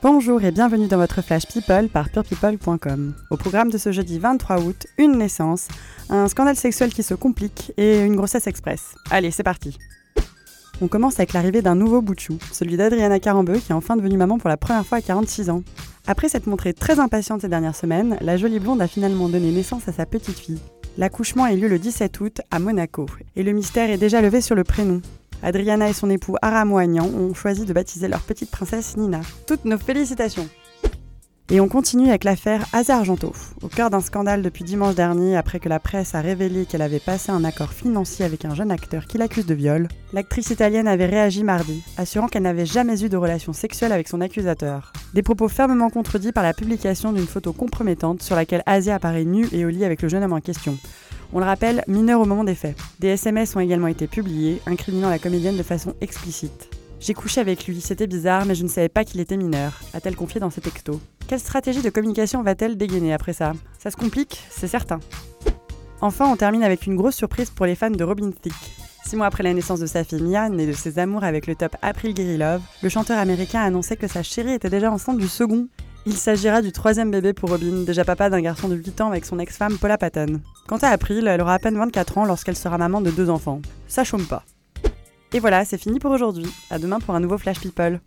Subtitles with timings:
[0.00, 3.14] Bonjour et bienvenue dans votre Flash People par purepeople.com.
[3.30, 5.66] Au programme de ce jeudi 23 août, une naissance,
[6.08, 8.94] un scandale sexuel qui se complique et une grossesse express.
[9.10, 9.76] Allez, c'est parti.
[10.80, 12.14] On commence avec l'arrivée d'un nouveau bout
[12.52, 15.64] celui d'Adriana Carambeu qui est enfin devenue maman pour la première fois à 46 ans.
[16.06, 19.88] Après s'être montrée très impatiente ces dernières semaines, la jolie blonde a finalement donné naissance
[19.88, 20.60] à sa petite fille.
[20.96, 24.42] L'accouchement a eu lieu le 17 août à Monaco et le mystère est déjà levé
[24.42, 25.02] sur le prénom.
[25.42, 29.20] Adriana et son époux Aram ont choisi de baptiser leur petite princesse Nina.
[29.46, 30.48] Toutes nos félicitations
[31.50, 33.32] et on continue avec l'affaire Asa Argento.
[33.62, 37.00] Au cœur d'un scandale depuis dimanche dernier, après que la presse a révélé qu'elle avait
[37.00, 41.06] passé un accord financier avec un jeune acteur qui l'accuse de viol, l'actrice italienne avait
[41.06, 44.92] réagi mardi, assurant qu'elle n'avait jamais eu de relation sexuelle avec son accusateur.
[45.14, 49.48] Des propos fermement contredits par la publication d'une photo compromettante sur laquelle Asia apparaît nue
[49.50, 50.76] et au lit avec le jeune homme en question.
[51.32, 52.76] On le rappelle, mineur au moment des faits.
[53.00, 56.70] Des SMS ont également été publiés, incriminant la comédienne de façon explicite.
[57.00, 60.16] J'ai couché avec lui, c'était bizarre, mais je ne savais pas qu'il était mineur, a-t-elle
[60.16, 60.98] confié dans ses textos.
[61.28, 63.52] Quelle stratégie de communication va-t-elle dégainer après ça?
[63.78, 64.98] Ça se complique, c'est certain.
[66.00, 68.54] Enfin, on termine avec une grosse surprise pour les fans de Robin Thicke.
[69.04, 71.54] Six mois après la naissance de sa fille Mia, née de ses amours avec le
[71.54, 75.28] top April Love, le chanteur américain a annoncé que sa chérie était déjà enceinte du
[75.28, 75.68] second.
[76.06, 79.24] Il s'agira du troisième bébé pour Robin, déjà papa d'un garçon de 8 ans avec
[79.26, 80.40] son ex-femme Paula Patton.
[80.66, 83.60] Quant à April, elle aura à peine 24 ans lorsqu'elle sera maman de deux enfants.
[83.88, 84.44] Ça chôme pas.
[85.32, 86.50] Et voilà, c'est fini pour aujourd'hui.
[86.70, 88.00] À demain pour un nouveau Flash People.